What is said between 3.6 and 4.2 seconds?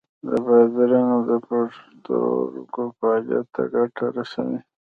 ګټه